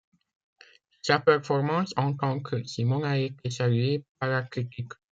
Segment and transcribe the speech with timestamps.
[1.03, 4.93] Sa performance en tant que Simon a été saluée par la critique.